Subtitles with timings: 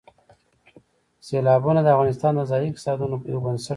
[1.25, 3.69] سیلابونه د افغانستان د ځایي اقتصادونو یو بنسټ دی.